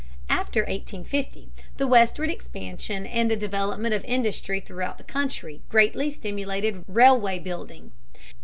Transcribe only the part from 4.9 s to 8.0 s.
the country greatly stimulated railway building.